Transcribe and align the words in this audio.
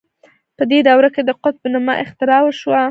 په 0.57 0.63
دې 0.71 0.79
دوره 0.87 1.09
کې 1.15 1.21
د 1.25 1.31
قطب 1.43 1.63
نماء 1.73 1.97
اختراع 2.03 2.41
وشوه. 2.43 2.79